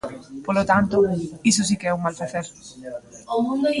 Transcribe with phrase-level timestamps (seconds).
[0.45, 0.95] Polo tanto,
[1.51, 2.45] iso si que é un mal facer.